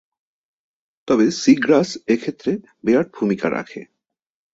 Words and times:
তবে 1.07 1.25
sea 1.39 1.51
grass 1.63 1.89
এক্ষেত্রে 2.13 2.51
বিরাট 2.85 3.07
ভুমিকা 3.15 3.47
রাখে। 3.49 3.81